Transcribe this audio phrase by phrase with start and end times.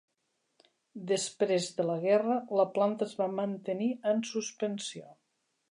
[1.11, 5.11] Després de la guerra, la planta es va mantenir en suspensió.